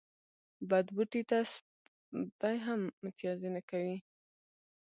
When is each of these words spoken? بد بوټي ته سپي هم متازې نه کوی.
بد 0.69 0.85
بوټي 0.95 1.21
ته 1.29 1.37
سپي 1.53 2.55
هم 2.65 2.81
متازې 3.03 3.49
نه 3.55 3.61
کوی. 3.69 3.97